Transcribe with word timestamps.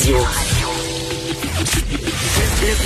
Radio. 0.00 0.16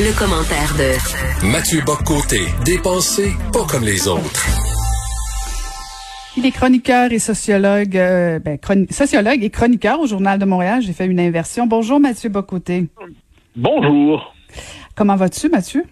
Le, 0.00 0.18
commentaire 0.18 0.74
de 0.76 1.46
Mathieu 1.46 1.80
Boccoté, 1.86 2.40
dépensé 2.64 3.30
pas 3.52 3.64
comme 3.70 3.84
les 3.84 4.08
autres. 4.08 4.44
Il 6.36 6.44
est 6.44 6.50
chroniqueur 6.50 7.12
et 7.12 7.20
sociologue, 7.20 7.96
euh, 7.96 8.40
ben, 8.40 8.58
sociologue 8.90 9.44
et 9.44 9.50
chroniqueur 9.50 10.00
au 10.00 10.08
Journal 10.08 10.40
de 10.40 10.44
Montréal. 10.44 10.82
J'ai 10.82 10.92
fait 10.92 11.06
une 11.06 11.20
inversion. 11.20 11.68
Bonjour 11.68 12.00
Mathieu 12.00 12.30
Bocoté. 12.30 12.86
Bonjour. 13.54 14.34
Comment 14.96 15.14
vas-tu, 15.14 15.48
Mathieu? 15.48 15.84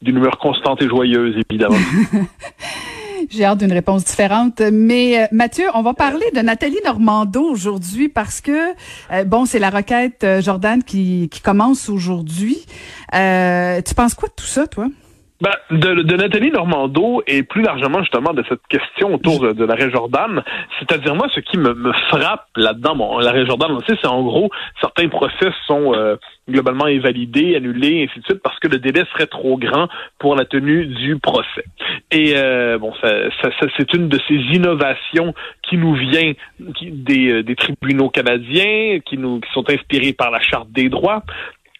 D'une 0.00 0.16
humeur 0.16 0.38
constante 0.38 0.80
et 0.80 0.88
joyeuse, 0.88 1.36
évidemment. 1.50 1.76
J'ai 3.30 3.44
hâte 3.44 3.58
d'une 3.58 3.72
réponse 3.72 4.04
différente. 4.04 4.60
Mais 4.60 5.22
euh, 5.22 5.26
Mathieu, 5.30 5.66
on 5.74 5.82
va 5.82 5.94
parler 5.94 6.26
de 6.34 6.40
Nathalie 6.40 6.80
Normando 6.84 7.42
aujourd'hui 7.42 8.08
parce 8.08 8.40
que, 8.40 8.74
euh, 9.12 9.24
bon, 9.24 9.46
c'est 9.46 9.60
la 9.60 9.70
requête 9.70 10.24
euh, 10.24 10.42
Jordan 10.42 10.82
qui, 10.82 11.28
qui 11.30 11.40
commence 11.40 11.88
aujourd'hui. 11.88 12.66
tu 13.12 13.94
penses 13.94 14.14
quoi 14.14 14.28
de 14.28 14.34
tout 14.34 14.46
ça, 14.46 14.66
toi? 14.66 14.88
Ben, 15.40 15.52
de, 15.70 16.02
de, 16.02 16.16
Nathalie 16.16 16.50
Normando 16.50 17.22
et 17.26 17.42
plus 17.42 17.62
largement 17.62 18.00
justement 18.00 18.34
de 18.34 18.44
cette 18.48 18.60
question 18.68 19.14
autour 19.14 19.40
de, 19.40 19.52
de 19.52 19.64
l'arrêt 19.64 19.90
Jordan, 19.90 20.42
c'est-à-dire 20.78 21.14
moi 21.14 21.28
ce 21.34 21.40
qui 21.40 21.56
me, 21.56 21.72
me 21.72 21.92
frappe 22.10 22.46
là-dedans, 22.56 22.94
bon, 22.96 23.18
l'arrêt 23.18 23.46
Jordan, 23.46 23.70
on 23.72 23.80
sait, 23.80 23.98
c'est 24.02 24.06
en 24.06 24.22
gros 24.22 24.50
certains 24.80 25.08
procès 25.08 25.50
sont 25.66 25.94
euh, 25.94 26.16
globalement 26.48 26.84
invalidés, 26.84 27.56
annulés, 27.56 28.06
ainsi 28.06 28.20
de 28.20 28.24
suite, 28.24 28.42
parce 28.42 28.58
que 28.58 28.68
le 28.68 28.78
délai 28.78 29.04
serait 29.12 29.26
trop 29.26 29.56
grand 29.56 29.88
pour 30.18 30.36
la 30.36 30.44
tenue 30.44 30.86
du 30.86 31.18
procès. 31.18 31.64
Et 32.10 32.34
euh, 32.36 32.78
bon, 32.78 32.92
ça, 33.00 33.10
ça, 33.42 33.66
c'est 33.76 33.94
une 33.94 34.08
de 34.08 34.18
ces 34.28 34.34
innovations 34.34 35.34
qui 35.62 35.76
nous 35.76 35.94
vient 35.94 36.32
des, 36.58 37.28
euh, 37.30 37.42
des 37.42 37.56
tribunaux 37.56 38.10
canadiens, 38.10 38.98
qui 39.04 39.16
nous 39.16 39.40
qui 39.40 39.50
sont 39.52 39.68
inspirés 39.70 40.12
par 40.12 40.30
la 40.30 40.40
Charte 40.40 40.70
des 40.70 40.88
droits. 40.88 41.22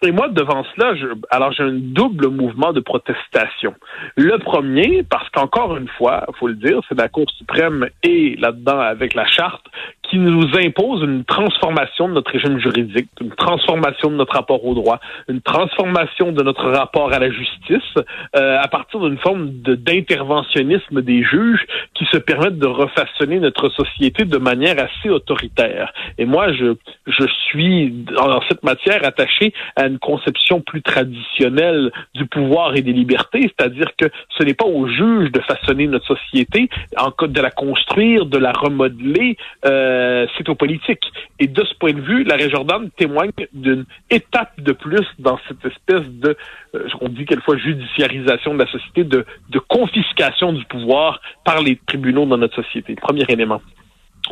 Et 0.03 0.13
moi, 0.13 0.29
devant 0.29 0.65
cela, 0.75 0.95
je, 0.95 1.07
alors 1.31 1.53
j'ai 1.53 1.63
un 1.63 1.75
double 1.75 2.29
mouvement 2.29 2.73
de 2.73 2.81
protestation. 2.81 3.75
Le 4.17 4.39
premier, 4.39 5.03
parce 5.03 5.29
qu'encore 5.29 5.77
une 5.77 5.89
fois, 5.89 6.25
faut 6.39 6.49
le 6.49 6.55
dire, 6.55 6.81
c'est 6.89 6.97
la 6.97 7.09
Cour 7.09 7.27
suprême 7.37 7.87
et 8.03 8.35
là-dedans 8.37 8.81
avec 8.81 9.13
la 9.13 9.27
charte 9.27 9.67
qui 10.03 10.19
nous 10.19 10.49
impose 10.57 11.03
une 11.03 11.25
transformation 11.25 12.09
de 12.09 12.15
notre 12.15 12.33
régime 12.33 12.59
juridique, 12.59 13.11
une 13.21 13.31
transformation 13.31 14.11
de 14.11 14.17
notre 14.17 14.33
rapport 14.33 14.65
au 14.65 14.75
droit, 14.75 15.01
une 15.29 15.43
transformation 15.43 16.33
de 16.33 16.43
notre 16.43 16.69
rapport 16.71 17.13
à 17.13 17.19
la 17.19 17.31
justice 17.31 17.95
euh, 18.37 18.59
à 18.59 18.67
partir 18.69 19.01
d'une 19.01 19.19
forme 19.19 19.51
d'interventionnisme 19.51 21.03
des 21.03 21.23
juges 21.23 21.65
qui 21.95 22.07
se 22.07 22.17
permettent 22.17 22.59
de 22.59 22.67
refaçonner 22.67 23.39
notre 23.39 23.69
société 23.69 24.25
de 24.25 24.39
manière 24.39 24.77
assez 24.79 25.11
autoritaire. 25.11 25.93
Et 26.19 26.25
moi, 26.25 26.53
je, 26.55 26.75
je 27.07 27.27
suis 27.47 27.95
en 28.19 28.41
cette 28.49 28.65
matière 28.65 29.05
attaché 29.05 29.53
à 29.77 29.90
une 29.91 29.99
conception 29.99 30.61
plus 30.61 30.83
traditionnelle 30.83 31.91
du 32.15 32.27
pouvoir 32.27 32.77
et 32.77 32.83
des 32.83 32.93
libertés, 32.93 33.43
c'est-à-dire 33.43 33.89
que 33.97 34.07
ce 34.37 34.43
n'est 34.45 34.55
pas 34.55 34.67
aux 34.67 34.87
juges 34.87 35.31
de 35.33 35.41
façonner 35.41 35.87
notre 35.87 36.07
société, 36.07 36.69
en 36.97 37.11
de 37.27 37.41
la 37.41 37.51
construire, 37.51 38.27
de 38.27 38.39
la 38.39 38.53
remodeler. 38.53 39.37
Euh, 39.65 40.27
c'est 40.37 40.49
aux 40.49 40.55
politiques. 40.55 41.13
Et 41.39 41.47
de 41.47 41.65
ce 41.65 41.75
point 41.75 41.93
de 41.93 42.01
vue, 42.01 42.25
l'arrêt 42.25 42.51
Jordan 42.51 42.91
témoigne 42.97 43.31
d'une 43.53 43.85
étape 44.11 44.53
de 44.59 44.73
plus 44.73 45.07
dans 45.19 45.39
cette 45.49 45.65
espèce 45.65 46.09
de, 46.09 46.37
euh, 46.75 46.89
on 47.01 47.09
dit 47.09 47.27
quelquefois 47.27 47.57
judiciarisation 47.57 48.55
de 48.55 48.59
la 48.59 48.71
société, 48.71 49.05
de, 49.05 49.25
de 49.51 49.59
confiscation 49.59 50.53
du 50.53 50.65
pouvoir 50.65 51.21
par 51.45 51.61
les 51.61 51.79
tribunaux 51.87 52.27
dans 52.27 52.39
notre 52.39 52.63
société. 52.63 52.95
Premier 52.95 53.25
élément. 53.29 53.61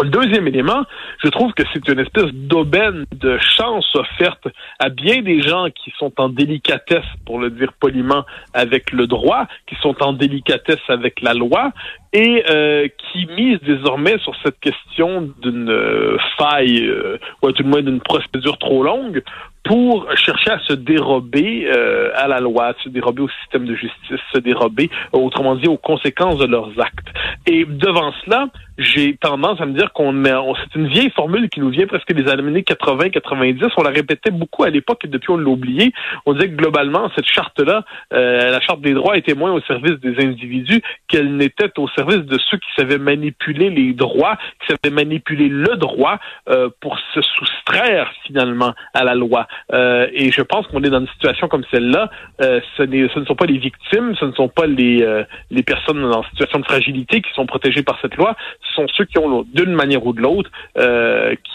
Le 0.00 0.10
deuxième 0.10 0.46
élément, 0.46 0.84
je 1.24 1.28
trouve 1.28 1.52
que 1.54 1.64
c'est 1.72 1.88
une 1.88 1.98
espèce 1.98 2.30
d'aubaine 2.32 3.04
de 3.12 3.36
chance 3.38 3.86
offerte 3.94 4.46
à 4.78 4.90
bien 4.90 5.22
des 5.22 5.42
gens 5.42 5.66
qui 5.70 5.92
sont 5.98 6.12
en 6.18 6.28
délicatesse, 6.28 7.04
pour 7.26 7.40
le 7.40 7.50
dire 7.50 7.72
poliment, 7.80 8.24
avec 8.54 8.92
le 8.92 9.08
droit, 9.08 9.46
qui 9.66 9.74
sont 9.82 9.96
en 10.02 10.12
délicatesse 10.12 10.80
avec 10.88 11.20
la 11.20 11.34
loi, 11.34 11.72
et 12.12 12.44
euh, 12.48 12.88
qui 13.10 13.26
misent 13.26 13.60
désormais 13.62 14.18
sur 14.18 14.34
cette 14.44 14.60
question 14.60 15.32
d'une 15.42 15.68
euh, 15.68 16.16
faille, 16.38 16.86
euh, 16.86 17.18
ou 17.42 17.50
tout 17.50 17.64
le 17.64 17.68
moins 17.68 17.82
d'une 17.82 18.00
procédure 18.00 18.56
trop 18.58 18.82
longue, 18.84 19.22
pour 19.68 20.08
chercher 20.16 20.50
à 20.50 20.58
se 20.60 20.72
dérober 20.72 21.70
euh, 21.70 22.10
à 22.14 22.26
la 22.26 22.40
loi, 22.40 22.72
se 22.82 22.88
dérober 22.88 23.20
au 23.20 23.28
système 23.42 23.66
de 23.66 23.74
justice, 23.74 24.18
se 24.34 24.40
dérober, 24.40 24.88
autrement 25.12 25.56
dit, 25.56 25.68
aux 25.68 25.76
conséquences 25.76 26.38
de 26.38 26.46
leurs 26.46 26.70
actes. 26.80 27.08
Et 27.46 27.66
devant 27.66 28.12
cela, 28.24 28.48
j'ai 28.78 29.16
tendance 29.16 29.60
à 29.60 29.66
me 29.66 29.72
dire 29.72 29.92
qu'on 29.92 30.24
on, 30.24 30.54
c'est 30.54 30.78
une 30.78 30.86
vieille 30.86 31.10
formule 31.10 31.50
qui 31.50 31.60
nous 31.60 31.68
vient 31.68 31.86
presque 31.86 32.12
des 32.12 32.30
années 32.30 32.62
80-90. 32.62 33.72
On 33.76 33.82
la 33.82 33.90
répétait 33.90 34.30
beaucoup 34.30 34.64
à 34.64 34.70
l'époque 34.70 35.04
et 35.04 35.08
depuis 35.08 35.32
on 35.32 35.36
l'a 35.36 35.50
oublié. 35.50 35.92
On 36.26 36.32
disait 36.32 36.48
que 36.48 36.54
globalement, 36.54 37.10
cette 37.14 37.26
charte-là, 37.26 37.84
euh, 38.14 38.50
la 38.50 38.60
charte 38.60 38.80
des 38.80 38.94
droits 38.94 39.16
était 39.16 39.34
moins 39.34 39.52
au 39.52 39.60
service 39.62 39.98
des 40.00 40.24
individus 40.24 40.80
qu'elle 41.08 41.36
n'était 41.36 41.78
au 41.78 41.88
service 41.88 42.20
de 42.20 42.38
ceux 42.38 42.56
qui 42.56 42.68
savaient 42.76 42.98
manipuler 42.98 43.68
les 43.68 43.92
droits, 43.92 44.36
qui 44.60 44.74
savaient 44.74 44.94
manipuler 44.94 45.48
le 45.48 45.76
droit 45.76 46.18
euh, 46.48 46.70
pour 46.80 46.98
se 47.14 47.20
soustraire 47.20 48.10
finalement 48.24 48.74
à 48.94 49.04
la 49.04 49.14
loi. 49.14 49.46
Euh, 49.72 50.08
et 50.12 50.30
je 50.30 50.42
pense 50.42 50.66
qu'on 50.66 50.82
est 50.82 50.90
dans 50.90 51.00
une 51.00 51.08
situation 51.08 51.48
comme 51.48 51.64
celle-là. 51.70 52.10
Euh, 52.40 52.60
ce, 52.76 52.84
ce, 52.84 53.18
ne 53.18 53.24
sont 53.24 53.34
pas 53.34 53.46
les 53.46 53.58
victimes, 53.58 54.14
ce 54.18 54.24
ne 54.24 54.32
sont 54.32 54.48
pas 54.48 54.66
les, 54.66 55.02
euh, 55.02 55.24
les 55.50 55.62
personnes 55.62 56.04
en 56.04 56.22
situation 56.24 56.60
de 56.60 56.64
fragilité 56.64 57.20
qui 57.20 57.32
sont 57.34 57.46
protégées 57.46 57.82
par 57.82 57.98
cette 58.00 58.16
loi. 58.16 58.36
Ce 58.68 58.74
sont 58.74 58.86
ceux 58.96 59.04
qui 59.04 59.18
ont, 59.18 59.44
d'une 59.52 59.72
manière 59.72 60.04
ou 60.06 60.12
de 60.12 60.20
l'autre, 60.20 60.50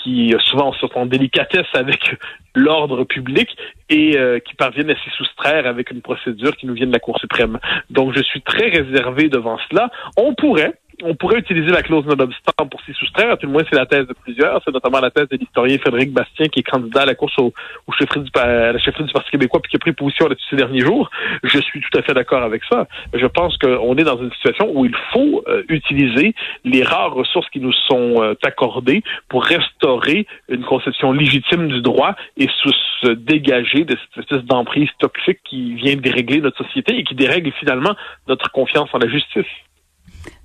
qui 0.03 0.33
souvent 0.45 0.73
sont 0.73 0.89
en 0.95 1.05
délicatesse 1.05 1.67
avec 1.73 2.15
l'ordre 2.55 3.03
public 3.03 3.49
et 3.89 4.17
qui 4.45 4.55
parviennent 4.55 4.89
à 4.89 4.95
s'y 4.95 5.09
soustraire 5.17 5.65
avec 5.67 5.91
une 5.91 6.01
procédure 6.01 6.55
qui 6.55 6.65
nous 6.67 6.73
vient 6.73 6.87
de 6.87 6.91
la 6.91 6.99
Cour 6.99 7.19
suprême. 7.19 7.59
Donc, 7.89 8.13
je 8.15 8.21
suis 8.21 8.41
très 8.41 8.69
réservé 8.69 9.29
devant 9.29 9.57
cela. 9.69 9.89
On 10.17 10.33
pourrait, 10.33 10.73
on 11.01 11.15
pourrait 11.15 11.39
utiliser 11.39 11.71
la 11.71 11.81
clause 11.81 12.05
non-obstant 12.05 12.65
pour 12.69 12.81
s'y 12.81 12.93
soustraire. 12.93 13.37
Tout 13.37 13.47
le 13.47 13.53
moins, 13.53 13.63
c'est 13.69 13.75
la 13.75 13.85
thèse 13.85 14.07
de 14.07 14.13
plusieurs. 14.13 14.61
C'est 14.63 14.73
notamment 14.73 14.99
la 14.99 15.11
thèse 15.11 15.27
de 15.29 15.37
l'historien 15.37 15.77
Frédéric 15.77 16.11
Bastien, 16.11 16.47
qui 16.47 16.59
est 16.59 16.63
candidat 16.63 17.01
à 17.01 17.05
la 17.05 17.15
course 17.15 17.37
au, 17.39 17.53
au 17.87 17.91
du, 17.91 18.29
à 18.35 18.73
la 18.73 18.79
chefferie 18.79 19.03
du 19.03 19.13
Parti 19.13 19.31
québécois, 19.31 19.59
puis 19.61 19.69
qui 19.69 19.75
a 19.77 19.79
pris 19.79 19.93
position 19.93 20.27
là-dessus 20.27 20.47
ces 20.49 20.55
derniers 20.55 20.81
jours. 20.81 21.09
Je 21.43 21.59
suis 21.59 21.81
tout 21.81 21.97
à 21.97 22.01
fait 22.01 22.13
d'accord 22.13 22.43
avec 22.43 22.63
ça. 22.69 22.87
Je 23.13 23.25
pense 23.25 23.57
qu'on 23.57 23.97
est 23.97 24.03
dans 24.03 24.17
une 24.17 24.31
situation 24.33 24.71
où 24.73 24.85
il 24.85 24.95
faut 25.11 25.43
euh, 25.47 25.63
utiliser 25.69 26.35
les 26.63 26.83
rares 26.83 27.13
ressources 27.13 27.49
qui 27.49 27.59
nous 27.59 27.73
sont 27.73 28.21
euh, 28.21 28.35
accordées 28.43 29.03
pour 29.29 29.43
restaurer 29.43 30.27
une 30.49 30.63
conception 30.63 31.11
légitime 31.11 31.67
du 31.67 31.81
droit 31.81 32.15
et 32.37 32.47
se 32.63 33.13
dégager 33.13 33.85
de 33.85 33.97
cette 33.97 34.23
espèce 34.23 34.45
d'emprise 34.45 34.89
toxique 34.99 35.39
qui 35.43 35.73
vient 35.75 35.95
dérégler 35.95 36.41
notre 36.41 36.63
société 36.63 36.97
et 36.97 37.03
qui 37.03 37.15
dérègle 37.15 37.51
finalement 37.59 37.95
notre 38.27 38.51
confiance 38.51 38.89
en 38.93 38.99
la 38.99 39.09
justice. 39.09 39.45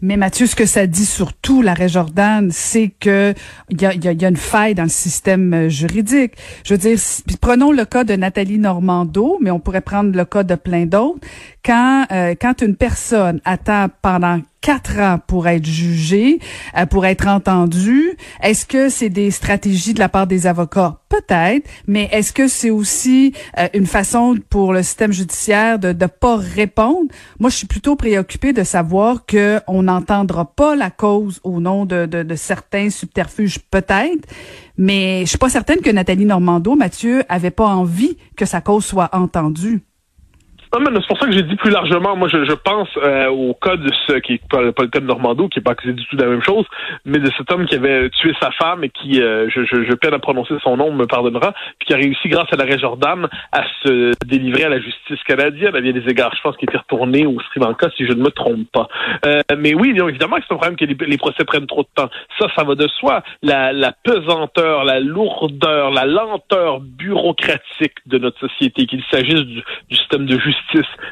Mais 0.01 0.17
Mathieu, 0.17 0.47
ce 0.47 0.55
que 0.55 0.67
ça 0.67 0.87
dit 0.87 1.05
surtout, 1.05 1.61
l'arrêt 1.61 1.89
Jordan, 1.89 2.51
c'est 2.53 2.89
que 3.01 3.35
il 3.69 3.83
y 3.83 3.87
a, 3.87 3.95
y 3.95 4.25
a, 4.25 4.29
une 4.29 4.37
faille 4.37 4.77
dans 4.77 4.85
le 4.85 4.89
système 4.89 5.53
euh, 5.53 5.69
juridique. 5.69 6.35
Je 6.65 6.75
veux 6.75 6.79
dire, 6.79 6.99
prenons 7.41 7.73
le 7.73 7.85
cas 7.85 8.05
de 8.05 8.15
Nathalie 8.15 8.59
Normando, 8.59 9.39
mais 9.41 9.51
on 9.51 9.59
pourrait 9.59 9.81
prendre 9.81 10.17
le 10.17 10.25
cas 10.25 10.45
de 10.45 10.55
plein 10.55 10.87
d'autres. 10.87 11.27
Quand 11.65 12.07
euh, 12.13 12.37
quand 12.41 12.63
une 12.63 12.77
personne 12.77 13.41
attend 13.45 13.89
pendant 14.01 14.41
quatre 14.61 14.99
ans 14.99 15.19
pour 15.27 15.47
être 15.49 15.67
jugé, 15.67 16.41
euh, 16.77 16.87
pour 16.87 17.07
être 17.07 17.27
entendu. 17.29 18.11
Est-ce 18.43 18.67
que 18.67 18.89
c'est 18.89 19.09
des 19.09 19.31
stratégies 19.31 19.95
de 19.95 19.99
la 19.99 20.09
part 20.09 20.27
des 20.27 20.47
avocats? 20.47 21.01
Peut-être, 21.09 21.69
mais 21.87 22.09
est-ce 22.13 22.33
que 22.33 22.49
c'est 22.49 22.71
aussi 22.71 23.33
euh, 23.59 23.69
une 23.73 23.87
façon 23.87 24.37
pour 24.51 24.73
le 24.73 24.83
système 24.83 25.13
judiciaire 25.13 25.79
de 25.79 25.89
ne 25.89 26.07
pas 26.07 26.37
répondre? 26.37 27.11
Moi, 27.39 27.51
je 27.51 27.57
suis 27.57 27.67
plutôt 27.67 27.97
préoccupée 27.97 28.53
de 28.53 28.63
savoir 28.63 29.25
que 29.25 29.61
on 29.67 29.85
n'entendra 29.85 30.45
pas 30.45 30.77
la 30.77 30.91
cause 30.91 31.41
au 31.45 31.61
nom 31.61 31.87
de, 31.87 32.07
de, 32.07 32.23
de 32.23 32.35
certains 32.35 32.91
subterfuges, 32.91 33.59
peut-être, 33.71 34.29
mais 34.77 35.23
je 35.23 35.31
suis 35.31 35.39
pas 35.39 35.49
certaine 35.49 35.81
que 35.81 35.91
Nathalie 35.91 36.25
Normando, 36.25 36.75
Mathieu, 36.75 37.25
avait 37.29 37.51
pas 37.51 37.67
envie 37.67 38.17
que 38.37 38.45
sa 38.45 38.61
cause 38.61 38.85
soit 38.85 39.09
entendue. 39.13 39.83
Non, 40.73 40.81
mais 40.81 41.01
c'est 41.01 41.07
pour 41.07 41.19
ça 41.19 41.27
que 41.27 41.33
j'ai 41.33 41.43
dit 41.43 41.57
plus 41.57 41.71
largement. 41.71 42.15
Moi, 42.15 42.29
je, 42.29 42.45
je 42.45 42.53
pense 42.53 42.89
euh, 42.99 43.29
au 43.29 43.55
cas 43.55 43.77
de 43.77 43.91
ce 44.07 44.19
qui 44.19 44.35
est 44.35 44.49
pas, 44.51 44.61
le 44.61 44.73
cas 44.73 45.01
de 45.01 45.07
Normando, 45.07 45.49
qui 45.49 45.61
est 45.61 45.63
pas 45.63 45.73
accusé 45.73 45.95
du 45.95 46.05
tout 46.07 46.17
de 46.17 46.23
la 46.23 46.29
même 46.29 46.43
chose, 46.43 46.67
mais 47.07 47.19
de 47.19 47.31
cet 47.39 47.51
homme 47.51 47.65
qui 47.65 47.75
avait 47.75 48.11
tué 48.11 48.35
sa 48.41 48.51
femme 48.51 48.85
et 48.85 48.91
qui, 48.91 49.23
euh, 49.23 49.49
je, 49.49 49.65
je, 49.65 49.85
je, 49.85 49.95
peine 49.95 50.13
à 50.13 50.19
prononcer 50.19 50.55
son 50.63 50.77
nom, 50.77 50.93
me 50.93 51.07
pardonnera, 51.07 51.53
puis 51.79 51.87
qui 51.87 51.95
a 51.95 51.97
réussi 51.97 52.29
grâce 52.29 52.53
à 52.53 52.57
l'arrêt 52.57 52.79
Jordan 52.79 53.29
à 53.53 53.65
se 53.83 54.13
délivrer 54.27 54.65
à 54.65 54.69
la 54.69 54.79
justice 54.79 55.23
canadienne 55.27 55.75
à 55.75 55.81
bien 55.81 55.93
des 55.93 56.07
égards. 56.07 56.35
Je 56.37 56.43
pense 56.43 56.57
qu'il 56.57 56.69
était 56.69 56.79
retourné 56.79 57.25
au 57.25 57.41
Sri 57.41 57.61
Lanka, 57.61 57.89
si 57.97 58.07
je 58.07 58.13
ne 58.13 58.23
me 58.23 58.31
trompe 58.31 58.71
pas. 58.71 58.89
Euh, 59.25 59.41
mais 59.57 59.75
oui, 59.75 59.95
évidemment 59.97 60.37
que 60.37 60.43
c'est 60.47 60.55
un 60.55 60.59
problème 60.59 60.77
que 60.77 60.85
les, 60.85 61.19
procès 61.19 61.45
prennent 61.45 61.67
trop 61.67 61.83
de 61.83 61.89
temps. 61.95 62.11
Ça, 62.39 62.47
ça 62.55 62.65
va 62.65 62.75
de 62.75 62.87
soi. 62.89 63.23
La, 63.43 63.73
la 63.73 63.93
pesanteur, 63.93 64.85
la 64.85 65.01
lourdeur, 65.01 65.91
la 65.91 66.05
lenteur 66.05 66.81
bureaucratique 66.81 67.95
de 68.07 68.19
notre 68.19 68.39
société, 68.39 68.87
qu'il 68.87 69.03
s'agisse 69.11 69.47
du, 69.47 69.63
du 69.89 69.97
système 69.97 70.27
de 70.27 70.39
justice 70.39 70.58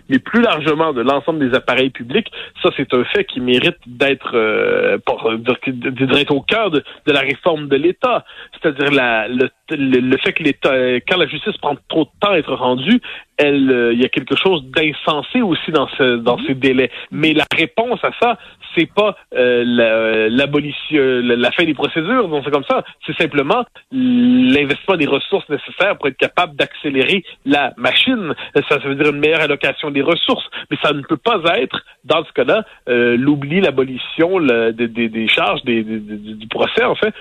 mais 0.08 0.18
plus 0.18 0.42
largement 0.42 0.92
de 0.92 1.02
l'ensemble 1.02 1.38
des 1.38 1.56
appareils 1.56 1.90
publics, 1.90 2.30
ça 2.62 2.70
c'est 2.76 2.92
un 2.94 3.04
fait 3.04 3.24
qui 3.24 3.40
mérite 3.40 3.78
d'être 3.86 4.32
euh, 4.34 4.98
d'être 5.38 6.34
au 6.34 6.42
cœur 6.42 6.70
de, 6.70 6.82
la 7.06 7.20
réforme 7.20 7.68
de 7.68 7.76
l'État. 7.76 8.24
C'est-à-dire 8.52 8.90
la, 8.92 9.28
le 9.70 10.00
le, 10.00 10.16
fait 10.18 10.32
que 10.32 10.42
l'État, 10.42 10.72
quand 11.08 11.16
la 11.16 11.26
justice 11.26 11.56
prend 11.58 11.76
trop 11.88 12.04
de 12.04 12.10
temps 12.20 12.32
à 12.32 12.38
être 12.38 12.54
rendue, 12.54 13.00
elle, 13.38 13.70
euh, 13.70 13.92
il 13.92 14.00
y 14.00 14.04
a 14.04 14.08
quelque 14.08 14.36
chose 14.36 14.64
d'insensé 14.64 15.42
aussi 15.42 15.70
dans 15.70 15.88
ce, 15.88 16.16
dans 16.16 16.38
ces 16.46 16.54
délais. 16.54 16.90
Mais 17.10 17.34
la 17.34 17.44
réponse 17.54 18.00
à 18.02 18.10
ça, 18.20 18.38
c'est 18.74 18.90
pas 18.92 19.16
euh, 19.34 20.28
l'abolition, 20.30 20.98
la, 21.22 21.50
fin 21.50 21.64
des 21.64 21.74
procédures, 21.74 22.28
non 22.28 22.42
c'est 22.44 22.50
comme 22.50 22.64
ça. 22.64 22.84
C'est 23.06 23.16
simplement 23.16 23.64
l'investissement 23.92 24.96
des 24.96 25.06
ressources 25.06 25.48
nécessaires 25.48 25.96
pour 25.96 26.08
être 26.08 26.16
capable 26.16 26.56
d'accélérer 26.56 27.24
la 27.44 27.72
machine. 27.76 28.34
Ça, 28.54 28.80
ça 28.80 28.88
veut 28.88 28.94
dire 28.94 29.12
une 29.12 29.20
meilleure 29.20 29.42
allocation 29.42 29.90
des 29.90 30.02
ressources, 30.02 30.46
mais 30.70 30.76
ça 30.82 30.92
ne 30.92 31.02
peut 31.02 31.16
pas 31.16 31.40
être, 31.58 31.82
dans 32.04 32.24
ce 32.24 32.32
cas-là, 32.32 32.64
euh, 32.88 33.16
l'oubli, 33.16 33.60
l'abolition 33.60 34.40
des, 34.40 34.88
des, 34.88 35.08
des, 35.08 35.28
charges 35.28 35.62
des, 35.64 35.82
du 35.82 36.48
procès, 36.48 36.84
en 36.84 36.94
fait, 36.94 37.14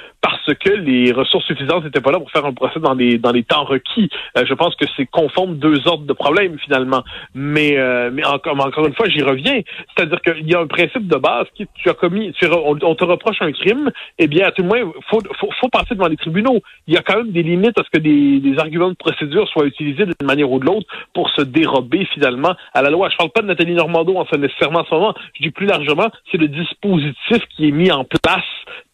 que 0.54 0.70
les 0.70 1.12
ressources 1.12 1.46
suffisantes 1.46 1.84
n'étaient 1.84 2.02
pas 2.02 2.12
là 2.12 2.20
pour 2.20 2.32
faire 2.32 2.46
un 2.46 2.54
procès 2.54 2.80
dans 2.80 2.94
les 2.94 3.18
dans 3.18 3.32
les 3.32 3.44
temps 3.44 3.64
requis. 3.64 4.10
Euh, 4.38 4.46
je 4.48 4.54
pense 4.54 4.76
que 4.76 4.86
c'est 4.96 5.06
conforme 5.06 5.58
deux 5.58 5.88
ordres 5.88 6.06
de 6.06 6.14
problèmes 6.14 6.58
finalement. 6.60 7.04
Mais 7.34 7.78
euh, 7.78 8.10
mais 8.14 8.26
encore, 8.26 8.60
encore 8.60 8.88
une 8.88 8.94
fois, 8.94 9.08
j'y 9.10 9.22
reviens. 9.22 9.62
C'est-à-dire 9.96 10.22
qu'il 10.22 10.50
y 10.50 10.56
a 10.56 10.60
un 10.60 10.68
principe 10.68 11.08
de 11.08 11.18
base 11.18 11.48
qui 11.56 11.68
tu 11.76 11.90
as 11.90 11.94
commis, 11.94 12.34
tu, 12.34 12.46
on, 12.48 12.96
te 12.96 13.04
reproche 13.04 13.38
un 13.42 13.52
crime, 13.52 13.92
eh 14.18 14.28
bien 14.28 14.48
à 14.48 14.52
tout 14.52 14.62
le 14.62 14.68
moins, 14.68 14.80
faut, 15.10 15.20
faut, 15.40 15.50
faut 15.60 15.70
passer 15.70 15.96
devant 15.96 16.08
les 16.08 16.18
tribunaux. 16.18 16.62
Il 16.88 16.94
y 16.94 16.98
a 16.98 17.02
quand 17.02 17.18
même 17.18 17.32
des 17.32 17.44
limites 17.44 17.78
à 17.80 17.84
ce 17.84 17.90
que 17.90 18.02
des, 18.02 18.40
des 18.40 18.58
arguments 18.60 18.90
de 18.90 18.96
procédure 18.96 19.48
soient 19.50 19.66
utilisés 19.66 20.06
d'une 20.06 20.28
manière 20.28 20.52
ou 20.52 20.60
de 20.60 20.66
l'autre 20.66 20.88
pour 21.14 21.30
se 21.32 21.42
dérober 21.42 22.06
finalement 22.14 22.56
à 22.74 22.82
la 22.82 22.90
loi. 22.90 23.10
Je 23.10 23.18
parle 23.18 23.32
pas 23.32 23.42
de 23.42 23.48
Nathalie 23.48 23.74
Normando 23.74 24.16
en 24.16 24.26
ce 24.26 24.36
nécessairement 24.38 24.80
en 24.80 24.86
ce 24.86 24.94
moment. 24.94 25.14
Je 25.36 25.44
dis 25.44 25.52
plus 25.52 25.66
largement, 25.66 26.10
c'est 26.32 26.38
le 26.38 26.48
dispositif 26.48 27.44
qui 27.56 27.68
est 27.68 27.72
mis 27.72 27.92
en 27.92 28.04
place 28.04 28.44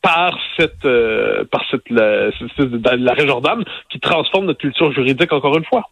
par 0.01 0.37
cette 0.57 0.85
euh, 0.85 1.40
par 1.45 1.63
cette 1.69 1.89
la, 1.89 2.29
la, 2.95 3.25
Jordan 3.25 3.63
qui 3.89 3.99
transforme 3.99 4.45
notre 4.45 4.59
culture 4.59 4.91
juridique 4.91 5.31
encore 5.31 5.57
une 5.57 5.65
fois. 5.65 5.89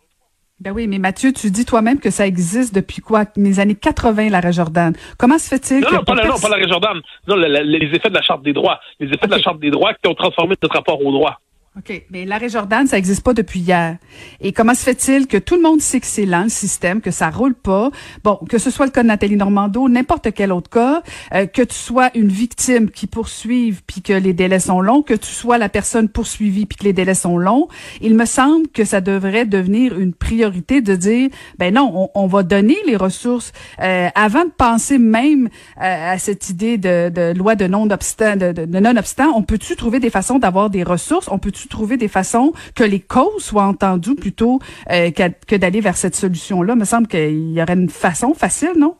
Ben 0.59 0.71
oui, 0.71 0.87
mais 0.87 0.99
Mathieu, 0.99 1.31
tu 1.31 1.51
dis 1.51 1.65
toi-même 1.65 1.99
que 1.99 2.09
ça 2.09 2.27
existe 2.27 2.75
depuis 2.75 3.01
quoi? 3.01 3.23
Les 3.37 3.61
années 3.61 3.75
80, 3.75 4.29
la 4.29 4.51
Jordan. 4.51 4.93
Comment 5.17 5.37
se 5.37 5.47
fait-il 5.47 5.81
non. 5.81 5.91
Non, 5.93 6.03
pas 6.03 6.15
la, 6.15 6.25
non, 6.25 6.37
pas 6.37 6.49
la 6.49 6.67
Jordan. 6.67 6.99
Non, 7.27 7.35
les 7.37 7.89
effets 7.93 8.09
de 8.09 8.13
la 8.13 8.21
Charte 8.21 8.43
des 8.43 8.51
droits. 8.51 8.79
Les 8.99 9.07
effets 9.07 9.27
de 9.27 9.31
la 9.31 9.39
Charte 9.39 9.59
des 9.59 9.71
droits 9.71 9.93
qui 9.93 10.09
ont 10.09 10.15
transformé 10.15 10.55
notre 10.61 10.75
rapport 10.75 11.01
aux 11.03 11.13
droits. 11.13 11.39
OK. 11.79 12.03
Mais 12.09 12.25
l'arrêt 12.25 12.49
Jordan, 12.49 12.87
ça 12.87 12.97
n'existe 12.97 13.23
pas 13.23 13.33
depuis 13.33 13.61
hier. 13.61 13.97
Et 14.41 14.51
comment 14.51 14.73
se 14.73 14.83
fait-il 14.83 15.27
que 15.27 15.37
tout 15.37 15.55
le 15.55 15.61
monde 15.61 15.79
sait 15.79 16.01
que 16.01 16.05
c'est 16.05 16.25
lent, 16.25 16.43
le 16.43 16.49
système, 16.49 16.99
que 16.99 17.11
ça 17.11 17.29
roule 17.29 17.55
pas? 17.55 17.89
Bon, 18.23 18.37
que 18.49 18.57
ce 18.57 18.69
soit 18.69 18.85
le 18.85 18.91
cas 18.91 19.01
de 19.01 19.07
Nathalie 19.07 19.37
Normando, 19.37 19.87
n'importe 19.87 20.33
quel 20.33 20.51
autre 20.51 20.69
cas, 20.69 21.03
euh, 21.33 21.45
que 21.45 21.61
tu 21.61 21.75
sois 21.75 22.09
une 22.15 22.27
victime 22.27 22.89
qui 22.89 23.07
poursuive 23.07 23.81
puis 23.87 24.01
que 24.01 24.11
les 24.11 24.33
délais 24.33 24.59
sont 24.59 24.81
longs, 24.81 25.01
que 25.03 25.13
tu 25.13 25.31
sois 25.31 25.57
la 25.57 25.69
personne 25.69 26.09
poursuivie 26.09 26.65
puis 26.65 26.77
que 26.77 26.83
les 26.83 26.91
délais 26.91 27.13
sont 27.13 27.37
longs, 27.37 27.69
il 28.01 28.13
me 28.15 28.25
semble 28.25 28.67
que 28.67 28.83
ça 28.83 28.99
devrait 28.99 29.45
devenir 29.45 29.97
une 29.97 30.13
priorité 30.13 30.81
de 30.81 30.95
dire, 30.95 31.29
ben 31.57 31.73
non, 31.73 32.09
on, 32.13 32.27
va 32.27 32.43
donner 32.43 32.77
les 32.85 32.97
ressources 32.97 33.53
euh, 33.81 34.09
avant 34.15 34.43
de 34.43 34.51
penser 34.51 34.97
même 34.97 35.47
euh, 35.77 36.13
à 36.13 36.17
cette 36.17 36.49
idée 36.49 36.77
de, 36.77 37.09
de 37.09 37.33
loi 37.37 37.55
de 37.55 37.67
non-obstant, 37.67 38.35
de, 38.35 38.51
de 38.51 38.79
non-obstant. 38.79 39.31
On 39.35 39.43
peut-tu 39.43 39.77
trouver 39.77 39.99
des 39.99 40.09
façons 40.09 40.39
d'avoir 40.39 40.69
des 40.69 40.83
ressources? 40.83 41.29
On 41.31 41.39
peut-tu 41.39 41.68
trouver 41.69 41.97
des 41.97 42.07
façons 42.07 42.53
que 42.75 42.83
les 42.83 42.99
causes 42.99 43.43
soient 43.43 43.63
entendues 43.63 44.15
plutôt 44.15 44.59
euh, 44.91 45.11
que, 45.11 45.55
d'aller 45.55 45.81
vers 45.81 45.97
cette 45.97 46.15
solution-là? 46.15 46.73
Il 46.73 46.79
me 46.79 46.85
semble 46.85 47.07
qu'il 47.07 47.51
y 47.51 47.61
aurait 47.61 47.73
une 47.73 47.89
façon 47.89 48.33
facile, 48.33 48.73
non? 48.77 48.95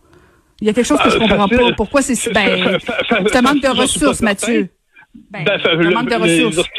Il 0.62 0.68
y 0.68 0.70
a 0.70 0.74
quelque 0.74 0.86
chose 0.86 1.00
que 1.02 1.10
je 1.10 1.18
comprends 1.18 1.48
pas. 1.48 1.72
Pourquoi 1.78 2.02
c'est... 2.02 2.34
Ben, 2.34 2.80
un 3.34 3.42
manque 3.42 3.62
de 3.62 3.80
ressources, 3.80 4.22
Mathieu. 4.22 4.70
Ben, 5.32 5.44
ben 5.44 5.94
manque 5.94 6.10
de 6.10 6.16
ressources 6.16 6.70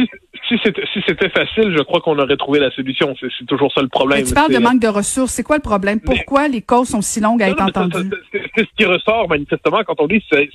si 0.58 1.02
c'était 1.06 1.28
facile, 1.28 1.74
je 1.76 1.82
crois 1.82 2.00
qu'on 2.00 2.18
aurait 2.18 2.36
trouvé 2.36 2.58
la 2.58 2.70
solution. 2.70 3.14
C'est 3.20 3.46
toujours 3.46 3.72
ça 3.72 3.82
le 3.82 3.88
problème. 3.88 4.24
tu 4.24 4.34
parles 4.34 4.52
de 4.52 4.58
manque 4.58 4.80
de 4.80 4.88
ressources. 4.88 5.32
C'est 5.32 5.42
quoi 5.42 5.56
le 5.56 5.62
problème? 5.62 6.00
Pourquoi 6.00 6.48
les 6.48 6.62
causes 6.62 6.88
sont 6.88 7.02
si 7.02 7.20
longues 7.20 7.42
à 7.42 7.48
être 7.48 7.62
entendues? 7.62 8.10
C'est 8.32 8.64
ce 8.64 8.70
qui 8.76 8.84
ressort 8.84 9.28
manifestement 9.28 9.80
quand 9.86 10.00
on 10.00 10.06
dit 10.06 10.22
c'est 10.30 10.48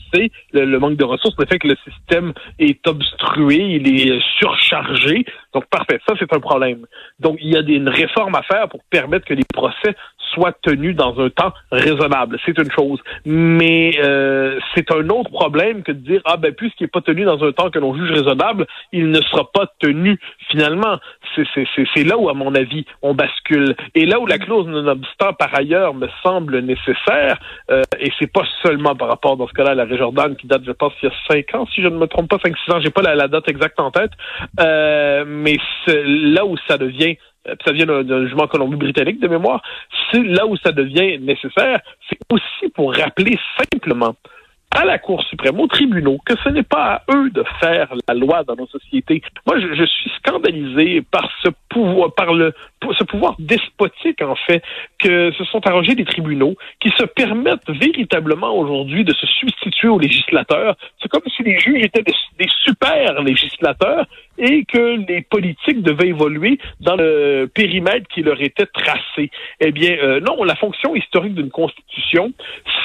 le, 0.53 0.77
manque 0.80 0.97
de 0.97 1.03
ressources, 1.03 1.36
le 1.39 1.45
fait 1.45 1.59
que 1.59 1.68
le 1.68 1.75
système 1.83 2.33
est 2.59 2.86
obstrué, 2.88 3.56
il 3.56 3.88
est 3.88 4.19
surchargé. 4.38 5.25
Donc 5.53 5.65
parfait, 5.68 6.00
ça 6.07 6.15
c'est 6.19 6.31
un 6.33 6.39
problème. 6.39 6.86
Donc 7.19 7.38
il 7.42 7.50
y 7.50 7.57
a 7.57 7.62
des, 7.62 7.74
une 7.74 7.89
réforme 7.89 8.36
à 8.36 8.44
faire 8.44 8.68
pour 8.69 8.81
permettre 8.89 9.25
que 9.25 9.33
les 9.33 9.45
procès 9.53 9.95
soit 10.35 10.53
tenu 10.61 10.93
dans 10.93 11.19
un 11.19 11.29
temps 11.29 11.53
raisonnable. 11.71 12.37
C'est 12.45 12.57
une 12.57 12.71
chose. 12.71 12.99
Mais 13.25 13.97
euh, 14.03 14.59
c'est 14.75 14.91
un 14.91 15.09
autre 15.09 15.31
problème 15.31 15.81
que 15.81 15.91
de 15.91 15.99
dire, 15.99 16.21
ah 16.25 16.37
ben 16.37 16.53
puisqu'il 16.53 16.83
n'est 16.83 16.89
pas 16.89 17.01
tenu 17.01 17.23
dans 17.23 17.43
un 17.43 17.51
temps 17.51 17.69
que 17.71 17.79
l'on 17.79 17.95
juge 17.95 18.11
raisonnable, 18.11 18.67
il 18.91 19.09
ne 19.09 19.21
sera 19.21 19.49
pas 19.51 19.65
tenu. 19.79 20.19
Finalement, 20.49 20.99
c'est 21.35 22.03
là 22.03 22.17
où, 22.17 22.29
à 22.29 22.33
mon 22.33 22.53
avis, 22.55 22.85
on 23.01 23.13
bascule. 23.13 23.75
Et 23.95 24.05
là 24.05 24.19
où 24.19 24.25
la 24.25 24.37
clause 24.37 24.67
non-obstant, 24.67 25.33
par 25.33 25.53
ailleurs, 25.57 25.93
me 25.93 26.07
semble 26.23 26.59
nécessaire, 26.59 27.39
euh, 27.71 27.81
et 27.99 28.11
c'est 28.19 28.31
pas 28.31 28.43
seulement 28.63 28.95
par 28.95 29.07
rapport, 29.09 29.37
dans 29.37 29.47
ce 29.47 29.53
cas-là, 29.53 29.71
à 29.71 29.75
la 29.75 29.85
Réjordane, 29.85 30.35
qui 30.35 30.47
date, 30.47 30.63
je 30.65 30.71
pense, 30.71 30.93
il 31.01 31.09
y 31.09 31.11
a 31.11 31.15
cinq 31.29 31.55
ans, 31.55 31.65
si 31.73 31.81
je 31.81 31.87
ne 31.87 31.97
me 31.97 32.07
trompe 32.07 32.29
pas, 32.29 32.37
cinq, 32.43 32.55
six 32.57 32.71
ans, 32.71 32.79
j'ai 32.81 32.89
pas 32.89 33.01
la, 33.01 33.15
la, 33.15 33.27
date 33.27 33.49
exacte 33.49 33.79
en 33.79 33.91
tête, 33.91 34.11
euh, 34.59 35.23
mais 35.27 35.57
là 35.87 36.45
où 36.45 36.55
ça 36.67 36.77
devient 36.77 37.17
ça 37.65 37.71
vient 37.71 37.86
d'un 37.86 38.24
jugement 38.24 38.47
Colombie-Britannique 38.47 39.19
de 39.19 39.27
mémoire, 39.27 39.62
c'est 40.12 40.24
là 40.24 40.45
où 40.45 40.57
ça 40.57 40.71
devient 40.71 41.19
nécessaire, 41.19 41.80
c'est 42.09 42.19
aussi 42.30 42.69
pour 42.74 42.94
rappeler 42.94 43.38
simplement 43.57 44.15
à 44.75 44.83
la 44.83 45.00
Cour 45.00 45.24
suprême, 45.24 45.59
aux 45.59 45.68
tribunaux, 45.68 46.18
que 46.25 46.33
ce 46.44 46.50
n'est 46.50 46.63
pas 46.63 46.95
à 46.95 47.15
eux 47.15 47.30
de 47.30 47.44
faire 47.62 47.94
la 48.07 48.13
loi 48.13 48.44
dans 48.44 48.56
nos 48.56 48.68
sociétés. 48.68 49.21
Moi, 49.47 49.57
je, 49.59 49.86
suis 49.86 50.12
scandalisé 50.18 51.01
par 51.01 51.30
ce 51.42 51.50
pouvoir, 51.69 52.13
par 52.13 52.33
le 52.33 52.53
ce 53.00 53.03
pouvoir 53.03 53.36
despotique, 53.39 54.21
en 54.21 54.36
fait, 54.36 54.62
que 55.00 55.31
se 55.31 55.44
sont 55.45 55.65
arrangés 55.65 55.95
des 55.95 56.06
tribunaux, 56.06 56.56
qui 56.80 56.89
se 56.97 57.06
permettent 57.06 57.69
véritablement 57.69 58.56
aujourd'hui 58.56 59.03
de 59.03 59.13
se 59.13 59.25
substituer 59.25 59.88
aux 59.88 59.97
législateurs. 59.97 60.75
C'est 61.01 61.09
comme 61.09 61.24
si 61.36 61.44
les 61.44 61.57
juges 61.57 61.83
étaient 61.83 62.03
des, 62.03 62.13
des 62.38 62.50
super 62.63 63.24
législateurs 63.24 64.06
et 64.37 64.65
que 64.65 65.05
les 65.07 65.21
politiques 65.21 65.81
devaient 65.81 66.09
évoluer 66.09 66.59
dans 66.79 66.95
le 66.95 67.49
périmètre 67.53 68.07
qui 68.07 68.21
leur 68.21 68.41
était 68.41 68.65
tracé. 68.65 69.31
Eh 69.59 69.71
bien, 69.71 69.97
euh, 70.01 70.19
non, 70.19 70.43
la 70.43 70.55
fonction 70.55 70.95
historique 70.95 71.35
d'une 71.35 71.49
constitution, 71.49 72.33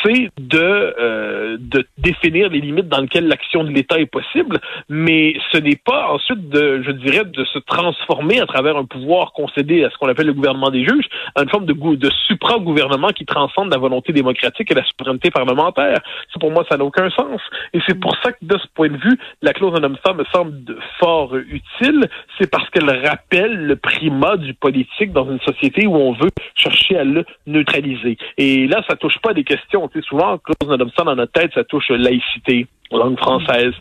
c'est 0.02 0.30
de, 0.38 0.94
euh, 0.98 1.56
de 1.58 1.86
définir 1.98 2.48
les 2.50 2.60
limites 2.60 2.88
dans 2.88 3.00
lesquelles 3.00 3.26
l'action 3.26 3.64
de 3.64 3.70
l'État 3.70 3.98
est 3.98 4.06
possible, 4.06 4.58
mais 4.88 5.34
ce 5.52 5.58
n'est 5.58 5.76
pas 5.76 6.08
ensuite 6.10 6.48
de, 6.48 6.82
je 6.82 6.90
dirais, 6.92 7.24
de 7.24 7.44
se 7.44 7.58
transformer 7.58 8.40
à 8.40 8.46
travers 8.46 8.76
un 8.76 8.84
pouvoir 8.84 9.32
concédé 9.32 9.84
à 9.84 9.90
ce 9.90 9.96
qu'on 9.98 10.08
appelle 10.08 10.26
le 10.26 10.32
gouvernement 10.32 10.70
des 10.70 10.84
juges, 10.84 11.06
à 11.34 11.42
une 11.42 11.48
forme 11.48 11.66
de, 11.66 11.72
de 11.72 12.10
supra-gouvernement 12.26 13.08
qui 13.08 13.24
transcende 13.24 13.70
la 13.70 13.78
volonté 13.78 14.12
démocratique 14.12 14.70
et 14.70 14.74
la 14.74 14.84
souveraineté 14.84 15.30
parlementaire. 15.30 15.98
Ça, 16.32 16.40
pour 16.40 16.50
moi, 16.50 16.64
ça 16.68 16.76
n'a 16.76 16.84
aucun 16.84 17.10
sens. 17.10 17.40
Et 17.72 17.80
c'est 17.86 17.98
pour 17.98 18.16
ça 18.22 18.32
que, 18.32 18.38
de 18.42 18.58
ce 18.58 18.66
point 18.74 18.88
de 18.88 18.96
vue, 18.96 19.18
la 19.42 19.52
clause 19.52 19.72
en 19.78 19.82
homme 19.82 19.96
me 20.16 20.24
semble 20.32 20.64
fort 20.98 21.36
utile, 21.36 22.08
c'est 22.38 22.50
parce 22.50 22.68
qu'elle 22.70 22.90
rappelle 23.06 23.66
le 23.66 23.76
primat 23.76 24.36
du 24.36 24.54
politique 24.54 25.12
dans 25.12 25.30
une 25.30 25.40
société 25.40 25.86
où 25.86 25.94
on 25.94 26.12
veut 26.12 26.30
chercher 26.54 26.96
à 26.98 27.04
le 27.04 27.24
neutraliser. 27.46 28.16
Et 28.36 28.66
là, 28.66 28.82
ça 28.88 28.96
touche 28.96 29.18
pas 29.18 29.34
des 29.34 29.44
questions. 29.44 29.88
Tu 29.88 30.00
sais, 30.00 30.06
souvent, 30.06 30.38
clause 30.38 30.68
non 30.68 30.76
dans 30.76 31.16
notre 31.16 31.32
tête, 31.32 31.52
ça 31.54 31.64
touche 31.64 31.88
laïcité, 31.90 32.66
langue 32.90 33.18
française. 33.18 33.72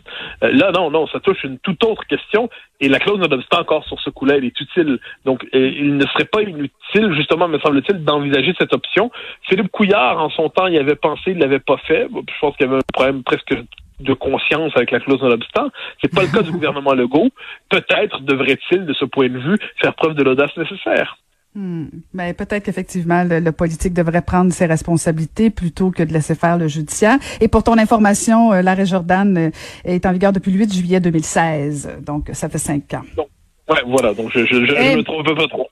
Euh, 0.42 0.52
là, 0.52 0.70
non, 0.72 0.90
non, 0.90 1.06
ça 1.08 1.20
touche 1.20 1.42
une 1.44 1.58
toute 1.58 1.82
autre 1.84 2.04
question. 2.06 2.48
Et 2.80 2.88
la 2.88 2.98
clause 2.98 3.18
non 3.18 3.28
encore 3.52 3.84
sur 3.86 4.00
ce 4.00 4.10
coup-là, 4.10 4.36
elle 4.36 4.44
est 4.44 4.60
utile. 4.60 4.98
Donc, 5.24 5.44
euh, 5.54 5.72
il 5.76 5.96
ne 5.96 6.06
serait 6.06 6.24
pas 6.24 6.42
inutile, 6.42 7.14
justement, 7.14 7.48
me 7.48 7.58
semble-t-il, 7.58 8.04
d'envisager 8.04 8.54
cette 8.58 8.74
option. 8.74 9.10
Philippe 9.48 9.70
Couillard, 9.70 10.20
en 10.20 10.30
son 10.30 10.48
temps, 10.48 10.66
il 10.66 10.78
avait 10.78 10.96
pensé, 10.96 11.32
il 11.32 11.38
l'avait 11.38 11.60
pas 11.60 11.76
fait. 11.78 12.08
Je 12.10 12.40
pense 12.40 12.56
qu'il 12.56 12.66
y 12.66 12.68
avait 12.68 12.78
un 12.78 12.92
problème 12.92 13.22
presque 13.22 13.54
de 14.00 14.14
conscience 14.14 14.72
avec 14.76 14.90
la 14.90 15.00
clause 15.00 15.20
non-obstant. 15.20 15.68
C'est 16.00 16.12
pas 16.14 16.22
le 16.22 16.28
cas 16.28 16.42
du 16.42 16.50
gouvernement 16.50 16.94
Legault. 16.94 17.28
Peut-être 17.68 18.22
devrait-il, 18.22 18.86
de 18.86 18.92
ce 18.94 19.04
point 19.04 19.28
de 19.28 19.38
vue, 19.38 19.58
faire 19.76 19.94
preuve 19.94 20.14
de 20.14 20.22
l'audace 20.22 20.56
nécessaire. 20.56 21.18
Hmm. 21.54 21.86
Ben, 22.14 22.32
peut-être 22.32 22.64
qu'effectivement, 22.64 23.24
le, 23.24 23.50
politique 23.50 23.92
devrait 23.92 24.22
prendre 24.22 24.52
ses 24.52 24.66
responsabilités 24.66 25.50
plutôt 25.50 25.90
que 25.90 26.04
de 26.04 26.12
laisser 26.12 26.36
faire 26.36 26.56
le 26.56 26.68
judiciaire. 26.68 27.18
Et 27.40 27.48
pour 27.48 27.64
ton 27.64 27.76
information, 27.76 28.52
euh, 28.52 28.62
l'arrêt 28.62 28.86
Jordan 28.86 29.36
euh, 29.36 29.50
est 29.84 30.06
en 30.06 30.12
vigueur 30.12 30.32
depuis 30.32 30.52
le 30.52 30.58
8 30.58 30.72
juillet 30.72 31.00
2016. 31.00 31.98
Donc, 32.06 32.30
ça 32.34 32.48
fait 32.48 32.58
cinq 32.58 32.94
ans. 32.94 33.02
Donc, 33.16 33.26
ouais, 33.68 33.82
voilà. 33.86 34.14
Donc, 34.14 34.30
je, 34.32 34.46
je, 34.46 34.64
je, 34.64 34.66
je 34.66 34.96
me 34.96 35.02
trompe 35.02 35.26
pas 35.26 35.48
trop. 35.48 35.68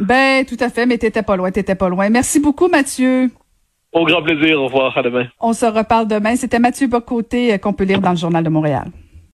Ben, 0.00 0.44
tout 0.44 0.56
à 0.58 0.68
fait, 0.68 0.86
mais 0.86 0.98
t'étais 0.98 1.22
pas 1.22 1.36
loin, 1.36 1.50
t'étais 1.52 1.74
pas 1.74 1.88
loin. 1.88 2.08
Merci 2.08 2.40
beaucoup, 2.40 2.68
Mathieu. 2.68 3.30
Au 3.92 4.04
grand 4.04 4.22
plaisir. 4.22 4.60
Au 4.60 4.66
revoir. 4.66 4.96
À 4.96 5.02
demain. 5.02 5.26
On 5.40 5.52
se 5.52 5.66
reparle 5.66 6.08
demain. 6.08 6.36
C'était 6.36 6.58
Mathieu 6.58 6.86
Bocoté 6.86 7.54
euh, 7.54 7.58
qu'on 7.58 7.72
peut 7.72 7.84
lire 7.84 8.00
dans 8.00 8.10
le 8.10 8.16
Journal 8.16 8.42
de 8.42 8.48
Montréal. 8.48 8.86